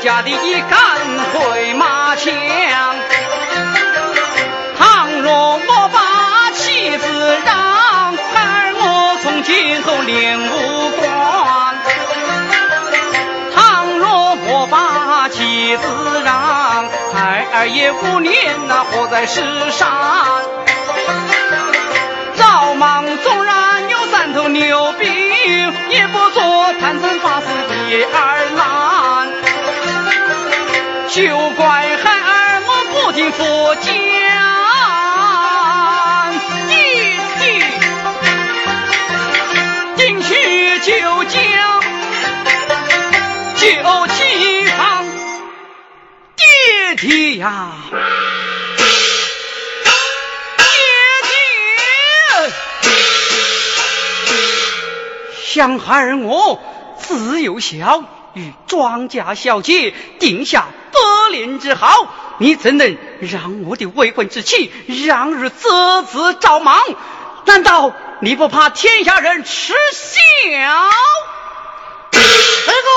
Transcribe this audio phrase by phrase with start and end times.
[0.00, 0.70] 家的一杆
[1.32, 2.32] 回马枪。
[4.78, 11.06] 倘若我把妻子让，孩儿我从今后练武功。
[13.54, 15.82] 倘若我把妻子
[16.24, 19.86] 让，孩儿也无念那活在世上。
[22.36, 25.10] 赵莽纵然有三头牛兵，
[31.10, 33.84] 休怪孩儿我不听佛讲，
[36.68, 36.72] 弟
[37.40, 37.60] 弟，
[39.96, 41.34] 进去就讲，
[43.56, 43.66] 就
[44.06, 44.78] 起行，
[46.36, 46.46] 爹
[46.96, 47.72] 爹呀，
[50.56, 50.64] 爹
[51.26, 52.52] 爹。
[55.42, 56.62] 想孩儿我
[57.00, 58.04] 自幼孝，
[58.34, 60.68] 与庄家小姐定下
[61.00, 64.72] 百年之好，你怎能让我的未婚之妻
[65.06, 66.78] 让日择子赵莽？
[67.46, 70.10] 难道你不怕天下人耻笑？
[72.12, 72.20] 这
[72.82, 72.88] 个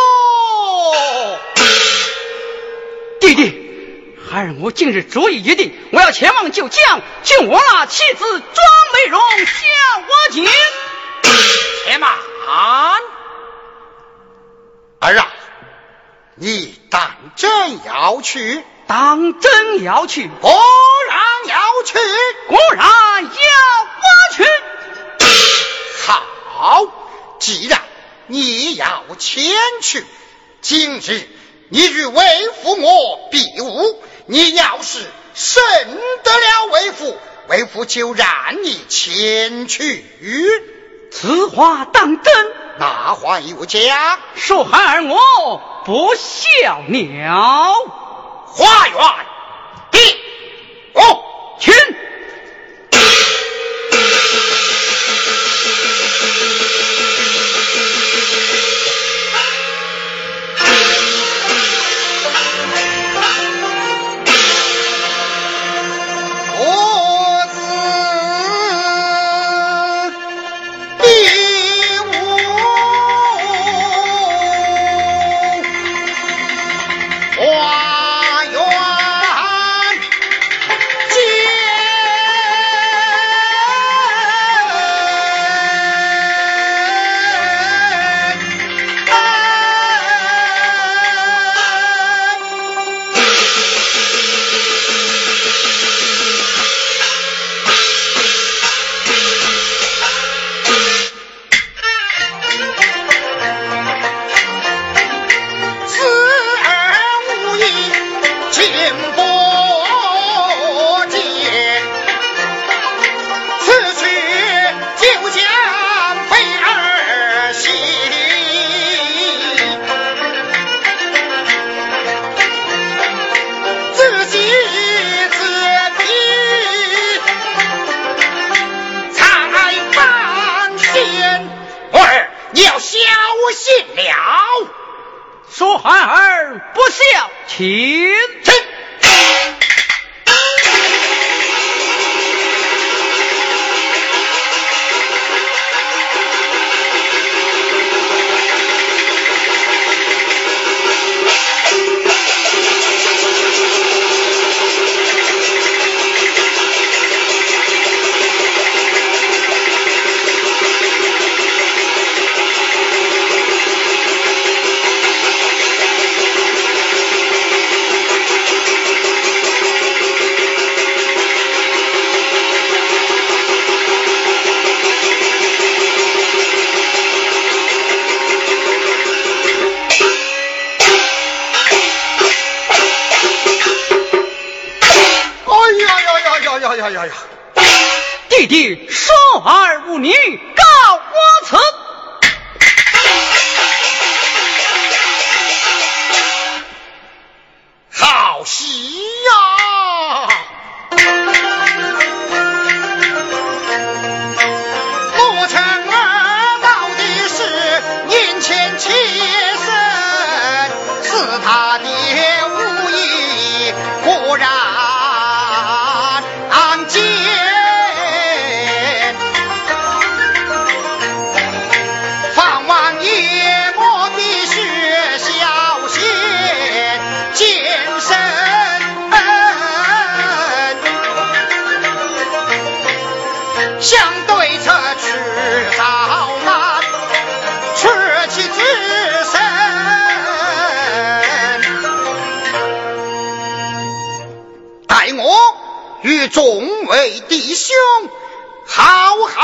[3.22, 8.42] 弟弟，孩儿我今日主意已定，我要前往九江，救我那妻子庄
[8.94, 9.56] 美容下
[10.00, 10.46] 我京。
[11.86, 12.12] 且慢，
[15.00, 15.28] 儿啊，
[16.36, 18.64] 你当真要去？
[18.86, 20.52] 当真要去，果
[21.08, 21.98] 然要去。
[22.48, 24.46] 果然要我去。
[26.56, 26.86] 好，
[27.40, 27.82] 既然
[28.28, 29.44] 你要前
[29.82, 30.06] 去，
[30.62, 31.28] 今日
[31.70, 35.00] 你与为父我比武，你要是
[35.34, 35.64] 胜
[36.24, 37.18] 得了为父，
[37.48, 38.28] 为父就让
[38.64, 40.06] 你前去。
[41.12, 42.52] 此话当真？
[42.78, 43.82] 那话有讲，
[44.36, 47.74] 说孩儿我不孝鸟。
[48.48, 48.98] 花园
[49.92, 50.00] 第
[50.94, 51.24] 哦，
[51.60, 51.74] 请。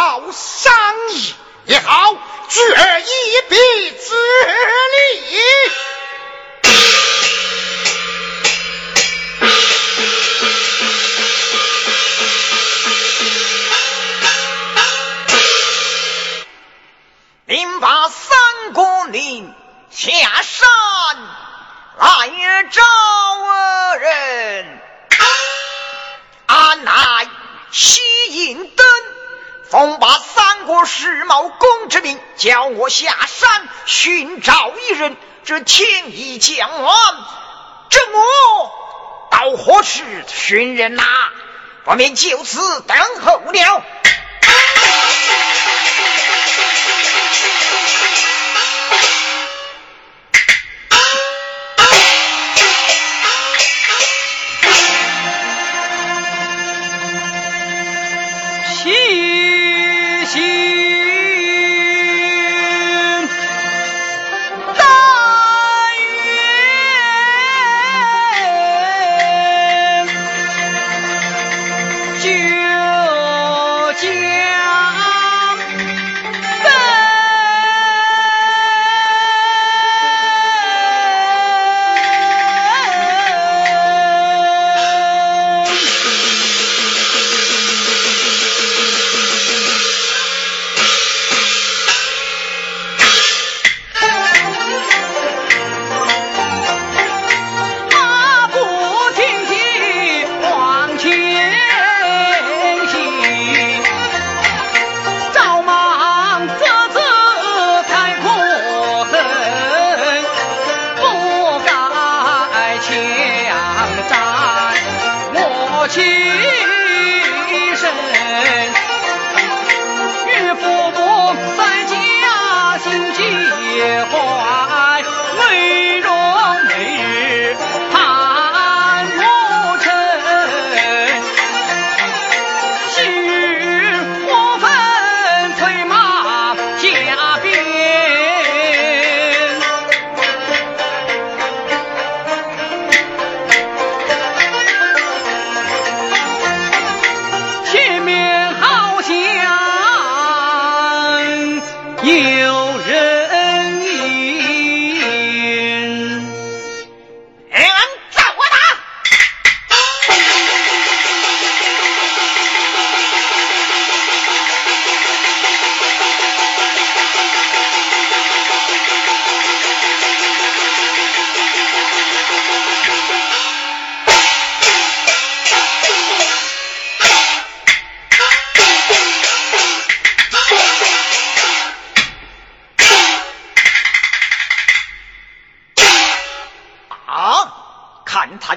[0.10, 0.74] 好商
[1.12, 1.36] 议
[1.66, 2.16] 也好
[2.48, 3.06] 聚而一
[3.48, 3.56] 臂
[3.92, 4.16] 之
[4.96, 5.20] 力
[17.46, 19.54] 您把三国林
[19.92, 20.68] 下山
[22.00, 22.82] 来招
[23.98, 24.82] 人
[26.48, 27.30] 安乃
[27.70, 28.02] 吸
[28.32, 28.89] 引的
[29.70, 36.96] 奉把三国世茂公之命，叫我下山寻找一人，这天已将晚，
[37.90, 38.72] 这我
[39.30, 41.04] 到何处寻人呐？
[41.86, 43.84] 不免就此等候了。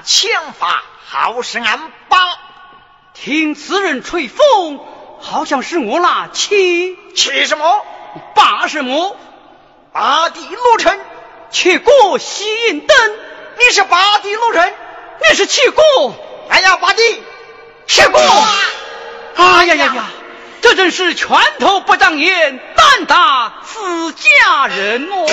[0.05, 2.17] 是俺爸
[3.13, 4.79] 听此人吹风，
[5.21, 7.85] 好像是我那七七什么？
[8.35, 9.17] 八什么？
[9.91, 10.99] 八弟罗成，
[11.51, 12.97] 去过西营灯。
[13.59, 14.73] 你是八弟罗成，
[15.29, 15.83] 你是七过。
[16.49, 17.23] 哎呀，八弟，
[17.87, 18.19] 去过。
[19.35, 20.05] 哎呀呀呀，
[20.61, 25.27] 这真是拳头不长眼，胆大自家人哦。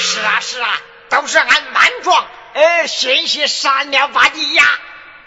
[0.00, 0.80] 是啊是啊，
[1.10, 2.26] 都是俺满庄。
[2.56, 4.64] 呃，谢谢善了八弟呀，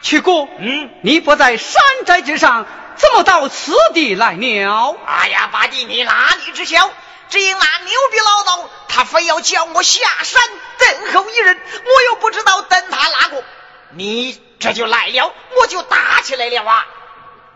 [0.02, 4.98] 七哥，嗯，你不在山寨之上，怎么到此地来了？
[5.06, 6.90] 哎呀，八弟，你哪里知晓？
[7.30, 10.42] 只因那牛逼老道，他非要叫我下山
[10.80, 13.44] 等候一人，我又不知道等他哪个，
[13.92, 15.32] 你这就来了，
[15.62, 16.88] 我就打起来了啊！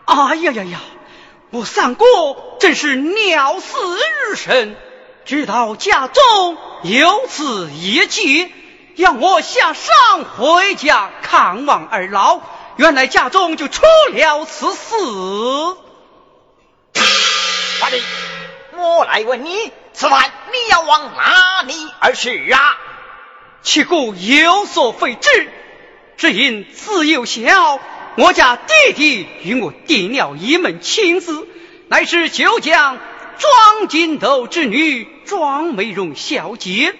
[0.06, 0.80] 哎呀呀呀，
[1.50, 2.06] 我三哥
[2.60, 4.76] 真是鸟死日生。
[5.24, 8.54] 直到家中有此一计，
[8.96, 12.40] 让我下山回家看望二老。
[12.76, 13.82] 原来家中就出
[14.12, 14.94] 了此事。
[17.80, 18.02] 华弟，
[18.76, 22.60] 我来问你，此番你要往哪里而去啊？
[23.62, 25.52] 其故有所非之，
[26.16, 27.80] 只因自幼小，
[28.16, 31.32] 我家弟弟与我定了一门亲事，
[31.88, 32.98] 乃是九江
[33.38, 36.94] 庄金斗之女庄美容小姐。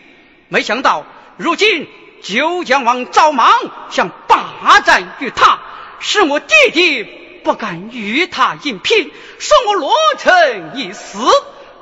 [0.48, 1.04] 没想到
[1.36, 1.88] 如今
[2.22, 3.50] 九江王赵莽
[3.90, 5.60] 想霸占于他，
[6.00, 7.04] 使我弟弟
[7.44, 11.18] 不敢与他硬拼，说我罗成已死。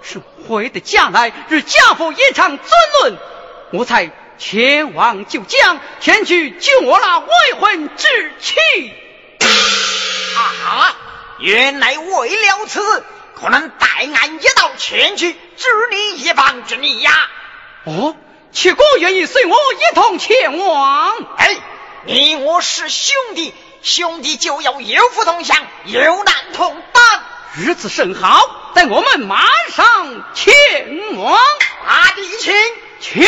[0.02, 2.66] 是回得家来与家父一场争
[3.00, 3.18] 论，
[3.72, 4.10] 我才。
[4.38, 7.28] 前往九江，前去救我那未
[7.60, 8.08] 婚之
[8.40, 8.56] 妻。
[10.66, 10.96] 啊！
[11.38, 13.04] 原来为了此，
[13.36, 17.12] 可能带俺一道前去，助你一帮之力呀。
[17.84, 18.16] 哦，
[18.52, 21.26] 七哥愿意随我一同前往。
[21.38, 21.56] 哎，
[22.04, 25.56] 你我是兄弟，兄弟就要有福同享，
[25.86, 27.02] 有难同当。
[27.56, 29.42] 日子甚好，待我们马
[29.74, 30.54] 上前
[31.16, 31.40] 往。
[31.86, 32.54] 阿弟，请。
[33.00, 33.22] 请！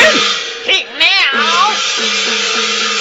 [0.65, 2.94] 停了。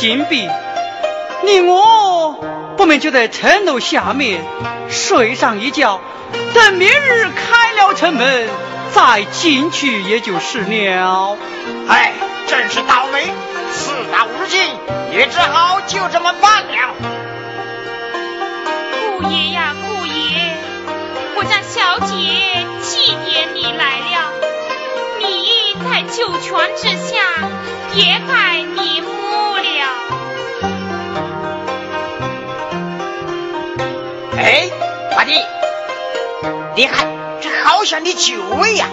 [0.00, 0.48] 禁闭，
[1.44, 2.42] 你我
[2.78, 4.42] 不免就在城楼下面
[4.88, 6.00] 睡上一觉，
[6.54, 8.48] 等明日开了城门
[8.92, 11.36] 再进去也就是了。
[11.86, 12.14] 哎，
[12.46, 13.24] 真是倒霉！
[13.74, 14.58] 事到如今，
[15.12, 16.94] 也只好就这么办了。
[19.18, 20.54] 姑爷呀，姑爷，
[21.36, 24.32] 我家小姐纪念你来了，
[25.18, 27.18] 你在九泉之下
[27.92, 29.39] 也该瞑目
[36.80, 37.06] 你看
[37.42, 38.86] 这好像你舅位呀！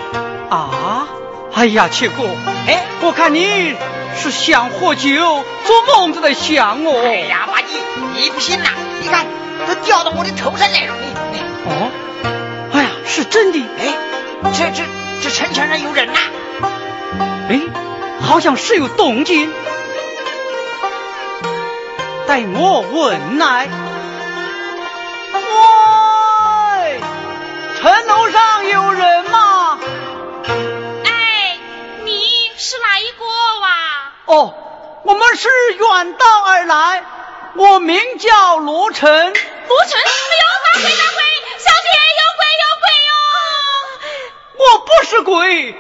[0.49, 1.07] 啊，
[1.53, 2.23] 哎呀，七哥，
[2.67, 3.77] 哎，我看你
[4.17, 5.09] 是想喝酒
[5.63, 6.99] 做梦都在想我。
[7.01, 7.67] 哎呀，八弟，
[8.13, 8.71] 你不行呐！
[9.01, 9.25] 你看
[9.65, 11.39] 都掉到我的头上来了，你你。
[11.63, 11.89] 哦，
[12.73, 13.59] 哎呀，是真的。
[13.79, 13.93] 哎，
[14.51, 14.83] 这这
[15.23, 16.19] 这城墙上有人呐！
[17.47, 17.61] 哎，
[18.19, 19.49] 好像是有动静。
[22.27, 23.69] 待我问来。
[25.31, 25.39] 喂，
[27.79, 29.79] 城楼上有人吗？
[31.05, 31.59] 哎，
[32.03, 33.23] 你是哪一个
[33.61, 34.13] 哇？
[34.25, 34.53] 哦，
[35.05, 37.05] 我们是远道而来，
[37.55, 39.07] 我名叫罗成。
[39.07, 41.21] 罗成，哎呦，大鬼大鬼，
[41.59, 41.87] 小姐
[42.17, 43.13] 有鬼有鬼哟！
[44.57, 45.75] 我不是鬼，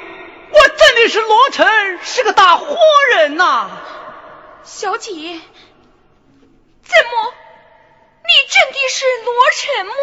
[0.51, 2.77] 我真的是罗成，是个大活
[3.15, 3.71] 人呐。
[4.63, 7.33] 小姐，怎么？
[8.23, 9.93] 你真的是罗成么？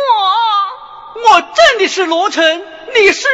[1.15, 3.29] 我真的是罗成，你是？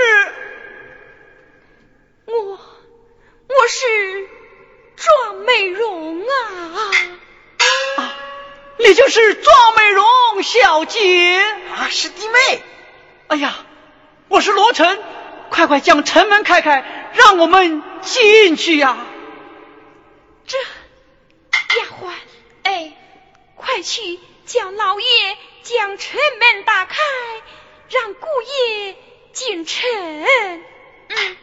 [2.27, 4.29] 我，我是
[4.97, 6.91] 庄美容啊！
[7.97, 8.17] 啊，
[8.79, 10.07] 你就是庄美容
[10.43, 12.63] 小姐啊，是弟妹。
[13.29, 13.55] 哎呀，
[14.29, 15.03] 我是罗成，
[15.51, 18.99] 快快将城门开开，让我们进去呀！
[20.47, 20.59] 这。
[21.71, 22.11] 丫鬟，
[22.65, 22.93] 哎，
[23.55, 25.07] 快去叫老爷
[25.63, 26.97] 将城门打开，
[27.91, 28.97] 让姑爷
[29.33, 29.83] 进城。
[31.09, 31.37] 嗯。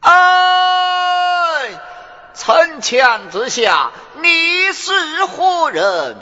[0.00, 1.80] 哎，
[2.34, 6.16] 城墙之下，你是何人？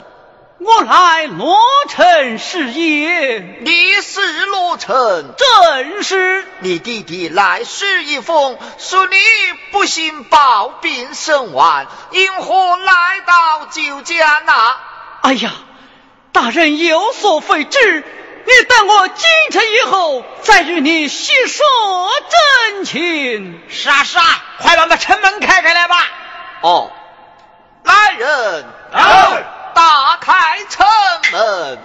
[0.59, 6.45] 我来罗城是也，你是罗城，正是。
[6.59, 9.15] 你弟弟来世一封，说你
[9.71, 12.93] 不幸暴病身亡，因何来
[13.25, 14.53] 到酒家呢？
[15.21, 15.51] 哎呀，
[16.33, 18.03] 大人有所非知，
[18.45, 21.65] 你等我进城以后，再与你细说
[22.73, 23.61] 真情。
[23.69, 25.95] 是啊是啊，快把那城门开开来吧。
[26.59, 26.91] 哦，
[27.83, 28.65] 来人。
[28.91, 29.58] 来。
[29.79, 30.33] 打开
[30.69, 30.85] 城
[31.31, 31.79] 门！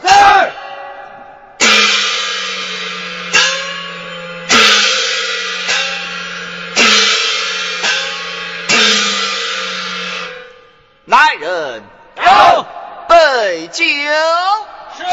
[11.05, 11.85] 来人，
[12.17, 12.67] 有
[13.07, 13.85] 备酒。
[14.97, 15.05] 是。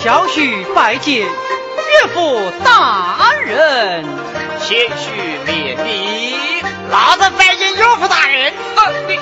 [0.00, 4.31] 小婿拜见岳父大人。
[4.62, 5.10] 谦虚
[5.44, 8.52] 免礼，老子拜见岳父大人。
[8.76, 9.18] 啊你，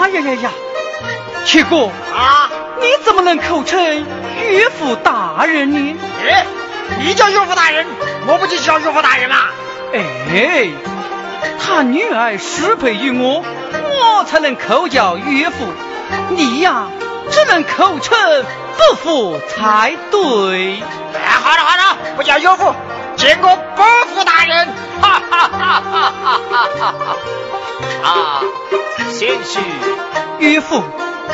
[0.00, 0.50] 哎呀呀呀，
[1.44, 4.06] 七哥啊，你怎么能口称
[4.50, 5.96] 岳父大人呢？
[6.26, 6.46] 哎，
[6.98, 7.86] 你叫岳父大人，
[8.26, 9.36] 我不就叫岳父大人吗？
[9.92, 10.70] 哎，
[11.60, 15.56] 他女儿失配于我，我才能口叫岳父。
[16.30, 16.86] 你呀，
[17.30, 18.44] 只能口称
[18.78, 20.82] 伯父才对。
[21.14, 22.74] 哎，好了好了，不叫岳父。
[23.18, 24.68] 见过伯父大人，
[25.02, 27.16] 哈哈哈哈哈哈！
[28.04, 28.40] 啊，
[29.10, 29.58] 贤婿，
[30.38, 30.76] 岳父，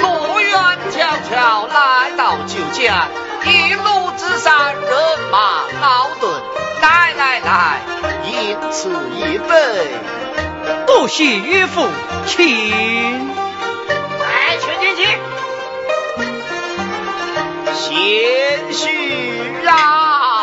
[0.00, 0.58] 路远
[0.90, 0.96] 迢
[1.30, 3.06] 迢来到酒家，
[3.44, 6.42] 一路之上人马劳顿，
[6.80, 7.82] 来来来，
[8.24, 9.54] 饮此一杯。
[10.86, 11.86] 多谢岳父，
[12.24, 13.28] 请。
[14.20, 15.04] 来，请进请。
[17.74, 20.33] 贤婿啊！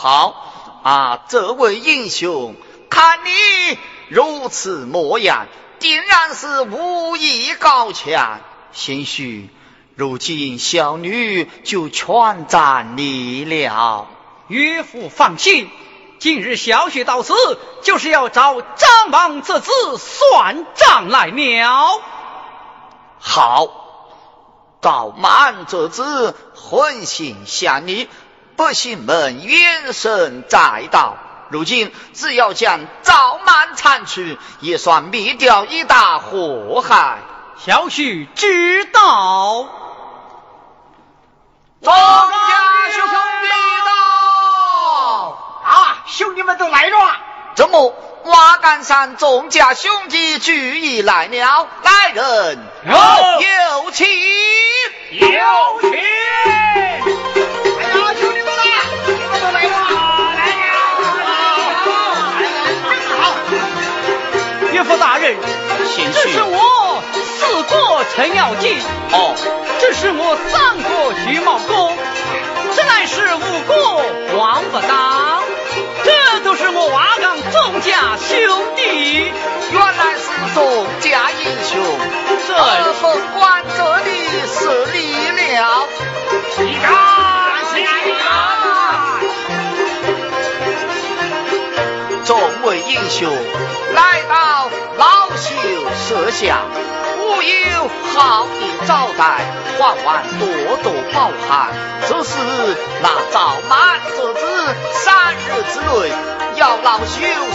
[0.00, 1.24] 好，啊！
[1.26, 2.54] 这位英雄，
[2.88, 5.48] 看你如此模样，
[5.80, 8.38] 定然是武艺高强。
[8.70, 9.50] 兴许
[9.96, 14.06] 如今小女就全占你了。
[14.46, 15.68] 岳父放心，
[16.20, 17.34] 今日小婿到此，
[17.82, 22.00] 就是要找张王这子算账来了。
[23.18, 23.66] 好，
[24.80, 28.08] 赵满这子狠心向你。
[28.58, 31.16] 百姓们怨声载道，
[31.48, 34.20] 如今只要将赵满铲除，
[34.58, 37.18] 也算灭掉一大祸害。
[37.64, 39.68] 小婿知道。
[41.80, 43.48] 庄家兄弟
[43.86, 43.92] 到
[45.64, 46.02] 啊！
[46.08, 46.96] 兄弟们都来了。
[47.54, 47.94] 怎么？
[48.24, 54.04] 瓦岗山众家兄弟聚义来了，来人，有请，
[55.12, 56.67] 有请。
[64.96, 65.36] 大人，
[66.14, 68.78] 这是我四哥程咬金。
[69.12, 69.34] 哦，
[69.80, 71.96] 这是我三哥徐茂公。
[72.74, 73.74] 这乃是五哥
[74.36, 75.42] 王八当。
[76.04, 79.32] 这都是我瓦岗众家兄弟。
[79.70, 80.24] 原来是
[80.54, 81.72] 众家英雄。
[82.46, 84.10] 这封官这里
[84.46, 84.58] 是
[84.94, 84.96] 你
[85.56, 85.86] 了。
[86.58, 86.92] 你看，
[87.74, 88.57] 你看，
[92.58, 93.30] 众位英雄
[93.94, 94.68] 来到。
[94.96, 95.54] 老朽
[96.08, 96.62] 舍下，
[97.16, 99.46] 吾有好的招待，
[99.78, 100.06] 还望
[100.40, 100.46] 多
[100.82, 101.72] 多包涵。
[102.02, 102.34] 只是
[103.00, 104.40] 那赵满这子
[104.92, 105.38] 三日
[105.72, 106.12] 之内
[106.56, 107.06] 要老朽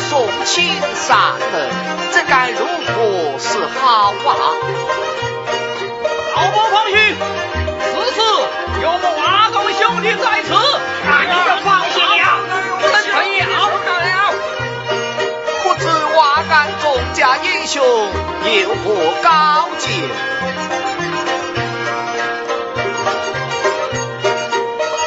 [0.09, 1.69] 送亲上门，
[2.13, 4.31] 这该如何是好啊？
[6.35, 6.95] 老伯放心，
[7.81, 8.21] 此次
[8.81, 10.49] 有我阿公兄弟在此，
[17.63, 19.89] 英雄有何高见？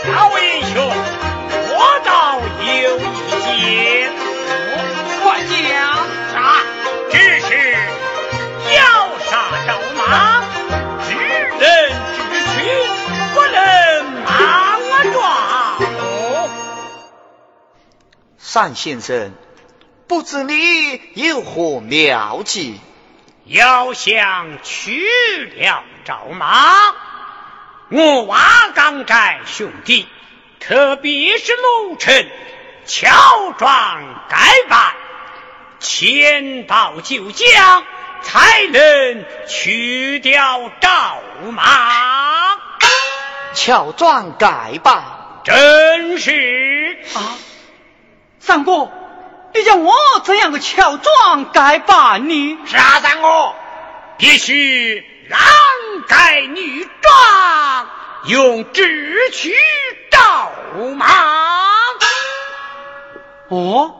[0.06, 0.90] 哪位英雄？
[1.68, 3.02] 我倒有意
[3.44, 4.10] 见。
[5.22, 5.52] 快讲！
[6.32, 6.34] 啥？
[7.10, 7.46] 只是
[8.74, 8.80] 要
[9.28, 9.30] 杀
[9.66, 10.40] 赵马，
[11.06, 12.56] 知人知趣，
[13.34, 13.60] 不能
[14.24, 14.32] 莽
[15.12, 15.14] 撞。
[15.76, 16.48] 哦，
[18.54, 19.30] 单先生。
[20.08, 22.78] 不知你有何妙计？
[23.44, 25.08] 要想去
[25.56, 26.74] 了赵马，
[27.90, 28.40] 我瓦
[28.74, 30.08] 岗寨兄弟，
[30.58, 32.26] 特别是卢成，
[32.84, 34.36] 乔装改
[34.68, 34.94] 扮，
[35.78, 37.84] 前到九江，
[38.22, 41.18] 才能去掉赵
[41.52, 42.56] 马。
[43.54, 45.04] 乔装改扮，
[45.44, 47.38] 真是啊，
[48.40, 48.90] 三哥。
[49.56, 52.58] 你叫我怎样个乔装改扮呢？
[52.66, 53.54] 啥三哥，
[54.18, 55.38] 必须男
[56.06, 57.86] 改女装，
[58.26, 59.54] 用智取
[60.10, 60.50] 赵
[60.94, 61.06] 马。
[63.48, 63.94] 哦，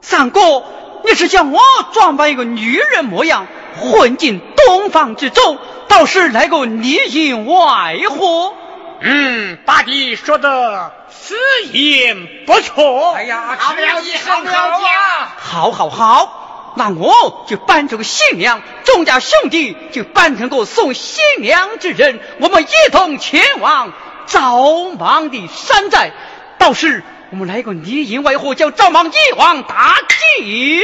[0.00, 0.64] 三哥，
[1.04, 1.60] 你是叫我
[1.92, 3.46] 装扮一个女人模样，
[3.78, 8.52] 混进东方之中，倒是来个里应外合。
[9.00, 11.36] 嗯，八弟说的此
[11.72, 13.12] 言不错。
[13.12, 15.28] 哎呀，好了，你好好讲。
[15.36, 23.92] 好，好，好，那我就扮成个新娘，众家兄弟就扮成个送新娘之人，我们一同前往
[24.26, 26.10] 赵莽的山寨。
[26.58, 29.96] 到时我们来个里应外合，叫赵莽一网打
[30.36, 30.82] 尽。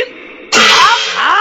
[1.16, 1.37] 好，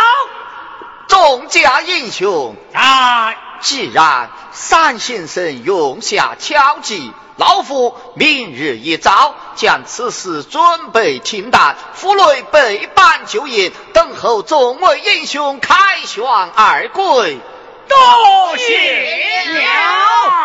[1.07, 3.37] 众家英雄在。
[3.63, 17.39] 既然三先生用下巧计，老夫明日一早将此事准备停当，府内备办酒宴，等候众位英雄凯旋而归。
[17.87, 20.42] 多谢了，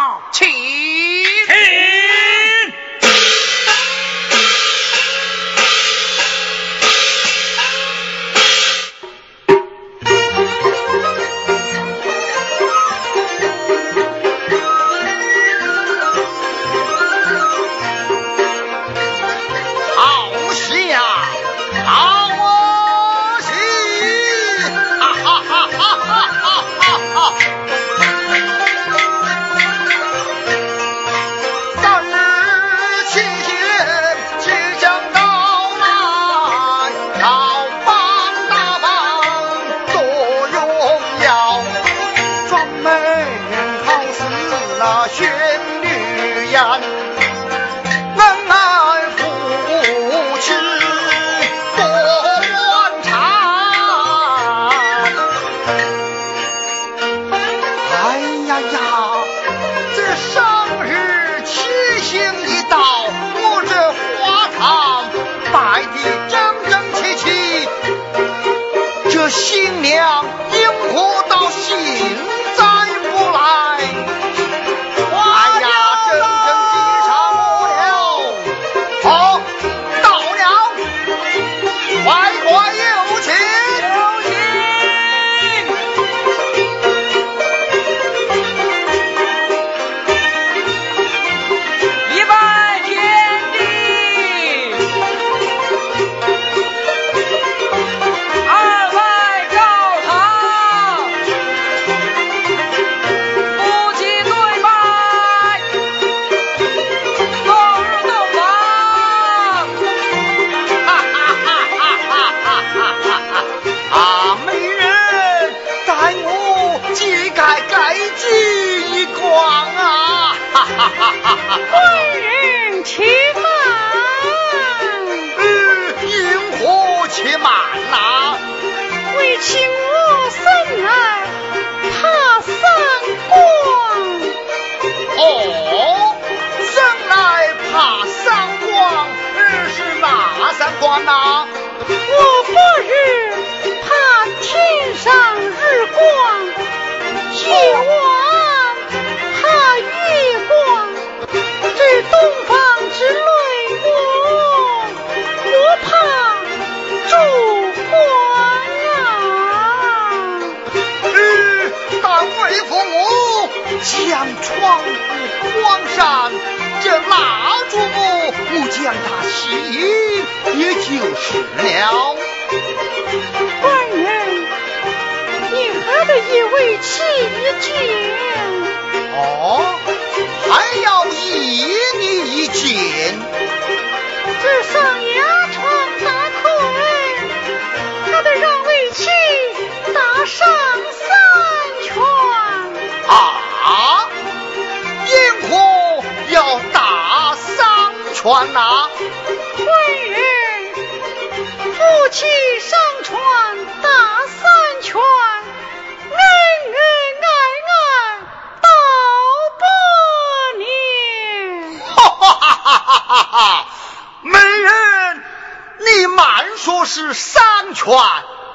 [217.78, 217.96] 拳，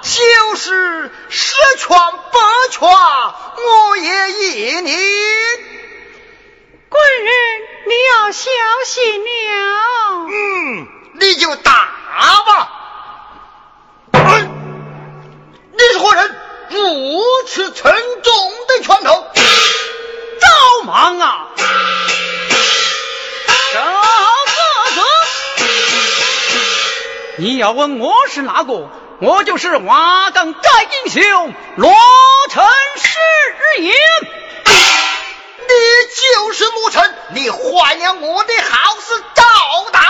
[0.01, 2.39] 就是十拳八
[2.71, 4.91] 拳，我也依你。
[6.89, 7.33] 贵人，
[7.87, 8.51] 你要小
[8.85, 9.27] 心了。
[10.29, 10.87] 嗯，
[11.21, 11.71] 你就打
[12.45, 12.69] 吧。
[14.11, 14.41] 哎、
[15.71, 16.35] 你是何人？
[16.69, 18.33] 如此沉重
[18.67, 19.25] 的拳头，
[20.41, 21.47] 赵莽啊！
[23.73, 23.87] 赵哥
[24.95, 25.01] 哥，
[27.37, 28.89] 你要问我是哪个？
[29.19, 30.59] 我就是瓦岗寨
[31.05, 31.93] 英雄罗
[32.49, 33.93] 成石也，
[35.61, 35.73] 你
[36.43, 39.43] 就是罗成，你坏了我的好事赵
[39.91, 40.03] 当。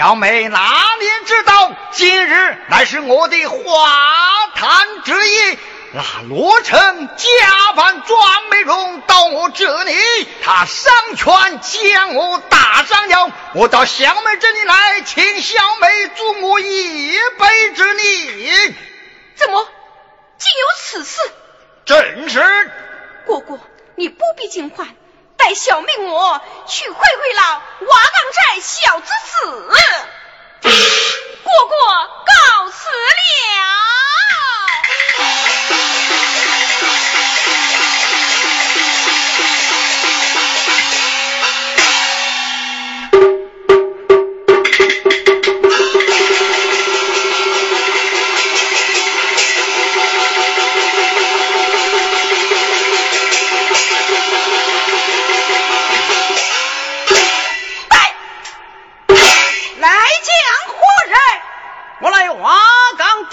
[0.00, 5.58] 小妹哪里知道，今日乃是我的花坛之夜。
[5.92, 9.92] 那罗成假扮庄美容到我这里，
[10.42, 13.30] 他上拳将我打伤了。
[13.54, 18.74] 我到小妹这里来，请小妹助我一杯之力。
[19.34, 19.68] 怎么
[20.38, 21.18] 竟有此事？
[21.84, 22.72] 正是。
[23.26, 23.60] 果果，
[23.96, 24.88] 你不必惊慌，
[25.42, 30.68] 带小命我去会会老瓦岗寨小子子。
[31.42, 31.76] 过过
[32.26, 33.40] 告辞了。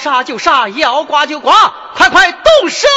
[0.00, 2.88] 杀就杀，要剐就剐，快快动手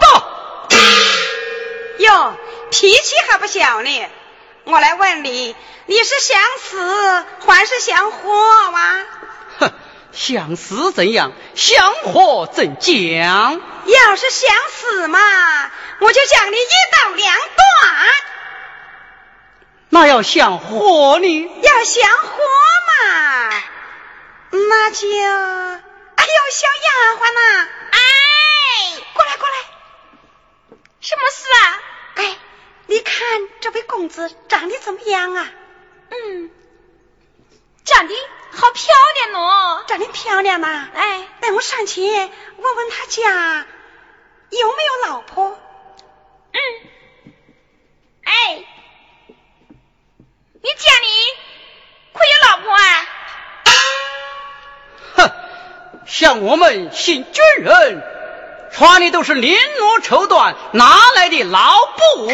[0.00, 0.24] 吧！
[1.98, 2.34] 哟，
[2.70, 4.06] 脾气还不小呢。
[4.64, 5.54] 我来问你，
[5.86, 8.30] 你是想死还是想活
[8.70, 9.04] 哇？
[9.58, 9.72] 哼，
[10.12, 11.32] 想死怎样？
[11.54, 13.60] 想活怎讲？
[13.84, 15.18] 要是想死嘛，
[15.98, 16.60] 我就将你一
[16.92, 17.42] 刀两断。
[19.88, 21.50] 那要想活呢？
[21.62, 22.38] 要想活
[22.88, 23.50] 嘛。
[24.52, 25.80] 那就，哎
[26.24, 27.98] 呦，小丫鬟呐，哎，
[29.14, 29.54] 过来过来，
[31.00, 31.82] 什么事啊？
[32.14, 32.38] 哎，
[32.86, 34.34] 你看这位公子。
[34.48, 35.50] 长得怎么样啊？
[36.10, 36.50] 嗯，
[37.84, 38.14] 长得
[38.52, 39.84] 好漂亮哦。
[39.88, 40.88] 长得漂亮呐。
[40.94, 43.66] 哎，带我上去问问他家
[44.50, 45.58] 有没有老婆。
[46.52, 46.60] 嗯，
[48.24, 48.64] 哎，
[50.62, 51.08] 你家里
[52.12, 53.01] 可有老婆啊？
[56.12, 58.02] 像我们信军人，
[58.70, 62.28] 穿的都是绫罗绸缎，哪来的老布？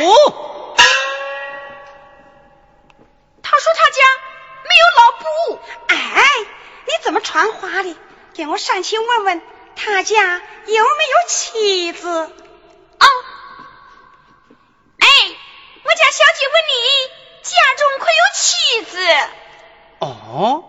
[3.41, 4.03] 他说他家
[4.65, 5.25] 没有老布。
[5.87, 5.95] 哎，
[6.87, 7.97] 你怎么传话的？
[8.35, 9.41] 给我上去问问
[9.77, 12.09] 他家有没有妻子。
[12.09, 13.07] 哦，
[14.99, 15.07] 哎，
[15.85, 16.75] 我家小姐问你
[17.45, 18.99] 家中可有妻子？
[20.01, 20.65] 哦，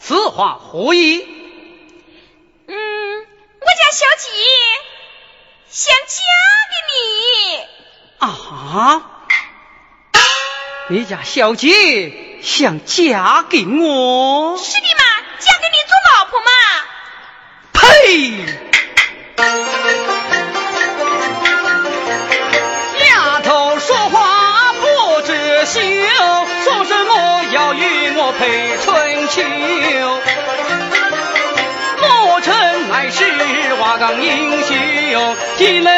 [0.00, 1.39] 此话何意？
[3.80, 4.28] 家小姐
[5.70, 6.14] 想嫁
[6.70, 6.94] 给你。
[8.18, 9.02] 啊？
[10.90, 14.58] 你家小姐想嫁给我？
[14.58, 15.04] 是的嘛，
[15.38, 16.50] 嫁给你做老婆嘛。
[17.72, 17.78] 呸！
[23.06, 25.80] 丫头说话不知羞，
[26.64, 29.42] 说什么要与我配春秋？
[33.90, 35.92] 是瓦岗英雄，岂能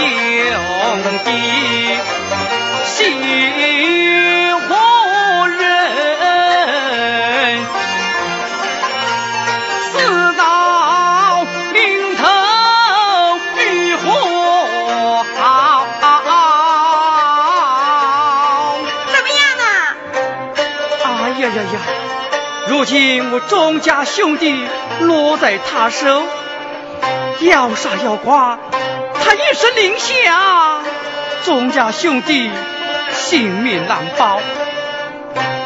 [0.00, 1.28] 兄弟
[2.86, 2.96] 心
[4.68, 4.70] 何
[5.48, 5.60] 忍？
[9.92, 9.92] 死
[10.36, 10.40] 到
[11.72, 11.78] 临
[12.16, 12.22] 头
[13.58, 13.60] 与
[13.96, 14.04] 何
[15.38, 15.38] 好？
[19.06, 19.64] 怎么样啊？
[21.04, 21.74] 哎呀呀呀！
[22.68, 24.68] 如今我钟家兄弟
[25.00, 26.22] 落在他手，
[27.40, 28.58] 要杀要剐，
[29.40, 30.80] 一声令下，
[31.44, 32.50] 钟家兄弟
[33.12, 34.40] 性命难保。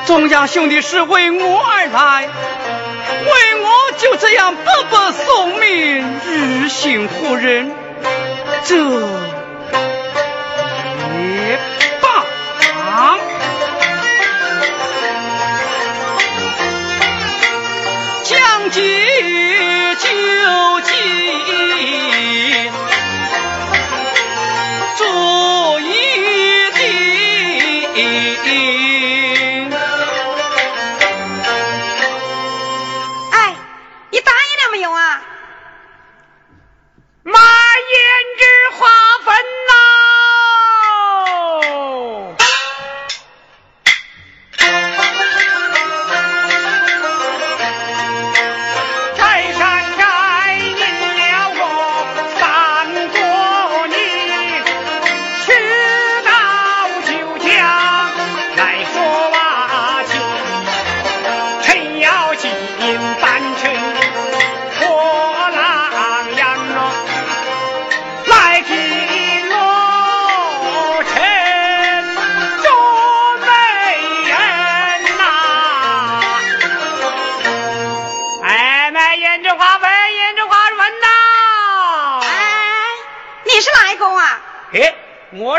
[0.07, 2.29] 钟家兄弟是为我而来，
[3.25, 6.05] 为我就这样白白送命，
[6.62, 7.72] 于心何忍，
[8.64, 8.77] 这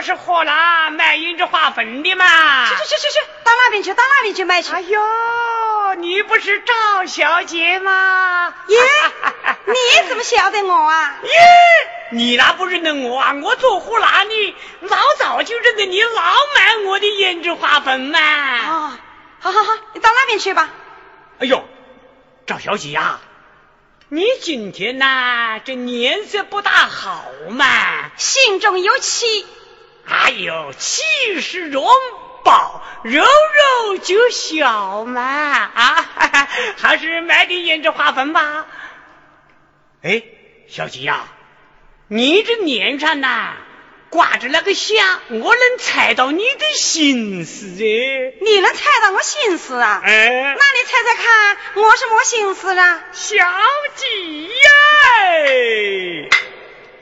[0.05, 2.67] 是河南卖胭脂花粉的嘛。
[2.69, 4.71] 去去去去去，到那边去，到那边去买去。
[4.71, 8.53] 哎呦，你不是赵小姐吗？
[8.67, 8.79] 耶，
[9.65, 11.17] 你怎么晓得我啊？
[11.23, 11.29] 耶，
[12.11, 13.33] 你那不认得我啊？
[13.43, 16.21] 我做河南的，老早就认得你，老
[16.55, 18.19] 买我的胭脂花粉嘛。
[18.19, 18.93] 哦，
[19.41, 20.69] 好好好，你到那边去吧。
[21.39, 21.67] 哎呦，
[22.45, 23.19] 赵小姐呀、
[24.09, 27.65] 你今天呐、这脸色不大好嘛？
[28.17, 29.45] 心中有气，
[30.07, 31.85] 哎呦，气势容
[32.43, 36.05] 宝，肉肉就小嘛啊！
[36.77, 38.67] 还是买点胭脂花粉吧。
[40.03, 40.21] 哎，
[40.67, 41.27] 小吉呀、
[42.07, 43.55] 你这脸上呐、
[44.11, 48.33] 挂着那个香，我能猜到你的心思哎。
[48.41, 50.01] 你能猜到我心思啊？
[50.05, 53.03] 哎那，你猜猜看，我什么心思啊？
[53.11, 53.35] 小
[53.95, 54.49] 吉呀！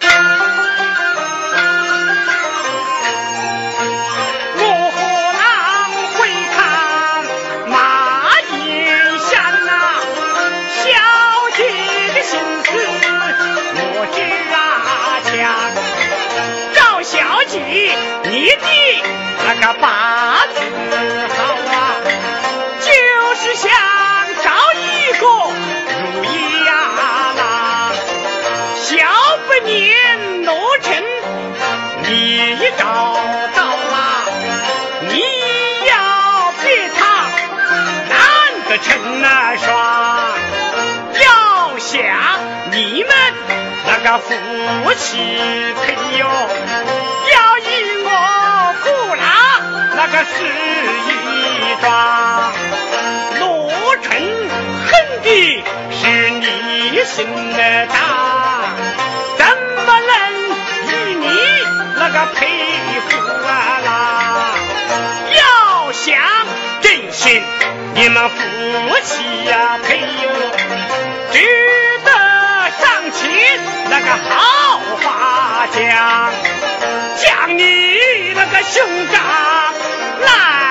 [0.02, 1.13] 我
[19.64, 20.60] 个八字
[21.38, 21.38] 好
[21.72, 21.96] 啊，
[22.82, 22.86] 就
[23.36, 23.72] 是想
[24.44, 25.26] 找一个
[26.02, 26.70] 如意呀
[27.38, 27.94] 啦，
[28.76, 28.98] 小
[29.48, 31.02] 不年罗成
[32.04, 32.84] 你找
[33.56, 34.28] 到啊，
[35.08, 35.14] 你
[35.88, 35.94] 要
[36.62, 37.32] 别他
[38.10, 38.20] 难
[38.68, 39.64] 得成那双，
[41.22, 41.96] 要想
[42.70, 43.12] 你们
[43.88, 44.30] 那个夫
[44.98, 46.28] 妻配哟，
[50.14, 52.54] 个是一桩。
[53.40, 54.06] 罗成
[54.86, 54.92] 恨
[55.24, 55.26] 的
[55.90, 57.26] 是你心
[57.58, 57.96] 的大，
[59.38, 59.44] 怎
[59.86, 60.12] 么能
[60.88, 61.26] 与你
[61.98, 62.40] 那个配
[63.10, 63.12] 合
[63.48, 63.52] 啊
[63.84, 63.90] 啦？
[65.32, 66.06] 要想
[66.82, 67.42] 振兴，
[67.96, 68.36] 你们夫
[69.04, 70.30] 妻呀、配哟，
[71.32, 71.40] 值
[72.06, 72.12] 得
[72.80, 73.24] 上前
[73.96, 76.34] 那个好话讲，
[77.16, 77.64] 讲你
[78.34, 79.22] 那个兄长
[80.20, 80.63] 来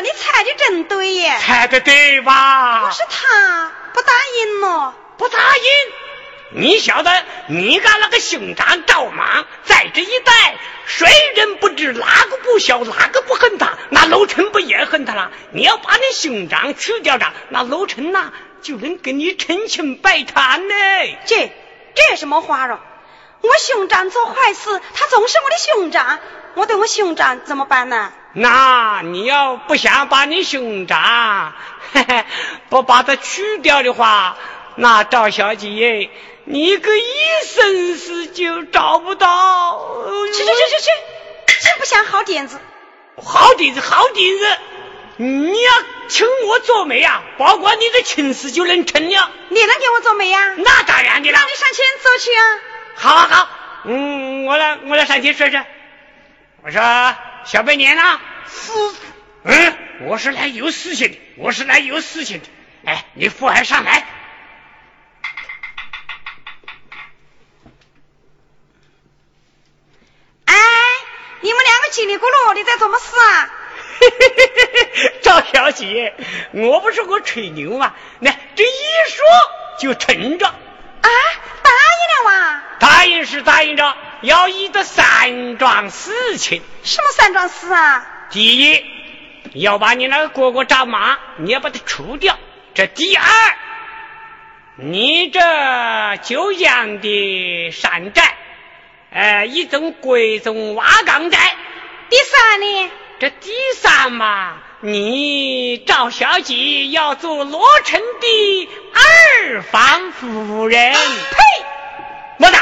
[0.00, 1.36] 你猜的真对耶。
[1.40, 2.86] 猜的对吧？
[2.86, 4.94] 可是他不答应咯。
[5.16, 6.60] 不答应。
[6.60, 13.72] 你晓得，你家那个兄长赵莽在这一带，谁人不知哪个不晓，哪个不恨他？
[13.90, 15.30] 那楼臣不也恨他了？
[15.52, 18.32] 你要把你兄长去掉了，那楼臣呐
[18.62, 20.74] 就能跟你成亲拜堂呢。
[21.26, 21.52] 这
[21.94, 22.80] 这什么话咯？
[23.44, 26.18] 我兄长做坏事，他总是我的兄长，
[26.54, 28.10] 我对我兄长怎么办呢？
[28.32, 31.52] 那你要不想把你兄长，
[31.92, 32.24] 嘿嘿，
[32.70, 34.38] 不把他去掉的话，
[34.76, 36.10] 那赵小姐，
[36.46, 37.04] 你个一
[37.46, 40.06] 生死就找不到。
[40.32, 42.58] 去去去去去，真不想好点子。
[43.22, 44.56] 好点子，好点子！
[45.18, 45.72] 你要
[46.08, 49.30] 请我做媒啊，保管你的亲事就能成了。
[49.50, 51.44] 你能给我做媒呀、那当然的了那。
[51.44, 52.42] 你上前走去啊。
[52.94, 53.48] 好好好，
[53.84, 55.64] 嗯，我来，我来上去说说。
[56.62, 56.80] 我说
[57.44, 58.18] 小白年呐，
[58.48, 58.72] 师
[59.44, 62.46] 嗯，我是来有事情的，我是来有事情的。
[62.86, 64.06] 哎，你父还上来。
[70.46, 70.54] 哎，
[71.40, 73.50] 你们两个叽里咕噜的在做么事啊？
[75.22, 76.14] 赵小姐，
[76.52, 77.94] 我不是我吹牛吗？
[78.20, 78.68] 那这一
[79.08, 79.24] 说
[79.78, 80.46] 就成着。
[80.46, 80.54] 啊，
[81.02, 81.10] 答
[81.94, 82.62] 应了哇？
[82.78, 86.62] 答应是答应着，要依的三桩事情。
[86.82, 88.06] 什么三桩事啊？
[88.30, 88.84] 第一，
[89.54, 92.38] 要把你那个哥哥张马，你要把他除掉。
[92.74, 93.24] 这第二，
[94.76, 95.40] 你这
[96.22, 98.36] 九江的山寨，
[99.10, 101.38] 呃，一种贵重瓦岗寨。
[102.10, 102.90] 第三呢？
[103.20, 104.54] 这第三嘛，
[104.86, 110.92] 你赵小姐要做罗成的二房夫人。
[110.92, 110.98] 呸！
[112.36, 112.56] 么子？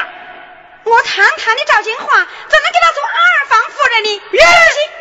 [0.84, 4.20] 我堂堂的赵金花，怎能给他做二房夫人呢？
[4.30, 4.46] 不行，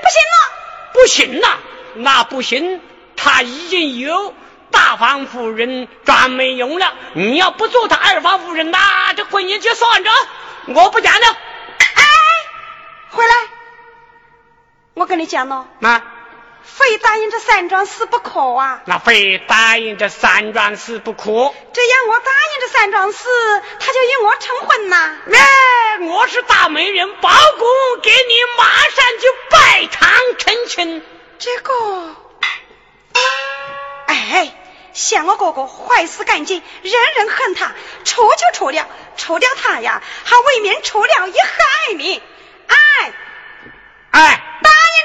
[0.01, 0.35] 不行了！
[0.93, 1.59] 不行呐，
[1.93, 2.81] 那不行，
[3.15, 4.33] 他已经有
[4.71, 6.91] 大房夫人专门用了。
[7.13, 10.09] 你要不做他二房夫人，那这婚姻就算着，
[10.73, 11.27] 我不讲了。
[11.77, 12.03] 哎，
[13.11, 13.33] 回来！
[14.95, 16.03] 我跟你讲喽，啊，
[16.63, 18.81] 非答应这三桩事不可啊！
[18.85, 21.23] 那非答应这三桩事不可。
[21.73, 23.27] 这样我答应这三桩事，
[23.79, 25.17] 他就与我成婚呐。
[25.31, 31.05] 哎，我是大媒人包公，给你马上就拜堂成亲。
[31.39, 32.15] 这个，
[34.07, 34.53] 哎，
[34.93, 38.87] 像我哥哥坏事干尽，人人恨他，除就除了，
[39.17, 42.21] 除掉他呀，还未免除了一害命。
[42.67, 43.13] 哎。
[44.11, 44.43] 哎，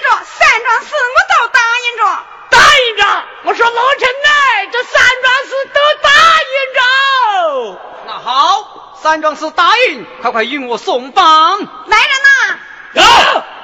[0.08, 2.02] 着三桩事，我都答应着。
[2.48, 4.30] 答应着，我说老陈呢，
[4.72, 6.10] 这三桩事都答
[6.52, 7.80] 应着。
[8.06, 11.58] 那好，三桩事答应，快快与我送榜。
[11.86, 12.58] 来人呐！
[12.92, 13.02] 有，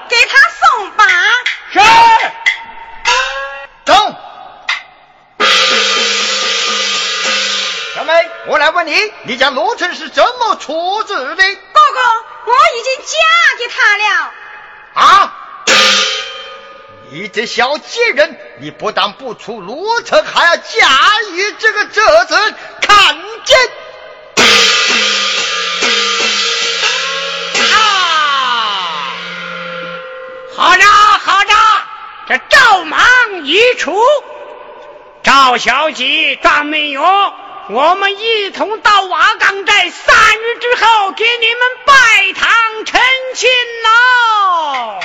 [0.08, 1.08] 给他送榜。
[1.72, 1.80] 是。
[3.84, 3.94] 走。
[7.94, 11.36] 小妹，我来问你，你家罗成是怎么处置的？
[11.36, 12.00] 哥哥，
[12.46, 13.16] 我已经嫁
[13.58, 14.32] 给他了。
[14.94, 15.38] 啊！
[17.10, 20.88] 你这小贱人，你不但不出罗成，还要驾
[21.32, 23.58] 驭这个折子，看见！
[27.70, 29.12] 啊！
[30.56, 31.52] 好着好着，
[32.28, 33.04] 这赵莽
[33.44, 33.94] 已除，
[35.22, 36.98] 赵小姐、张美玉，
[37.68, 42.50] 我们一同到瓦岗寨，三日之后给你们拜堂
[42.86, 43.00] 成
[43.34, 43.50] 亲
[43.84, 45.00] 喽！